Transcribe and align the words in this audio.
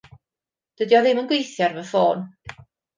Dydi 0.79 0.97
o 1.01 1.03
ddim 1.05 1.23
yn 1.23 1.31
gweithio 1.35 1.69
ar 1.69 1.79
fy 1.79 1.87
ffôn. 1.95 2.29